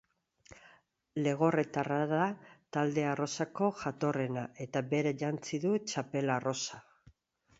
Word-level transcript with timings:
Legorretarra 1.25 1.97
da 2.13 2.29
talde 2.77 3.03
arrosako 3.09 3.69
jatorrena, 3.83 4.45
eta 4.67 4.83
berak 4.95 5.23
jantzi 5.25 5.63
du 5.67 5.77
txapel 5.91 6.33
arrosa. 6.37 6.81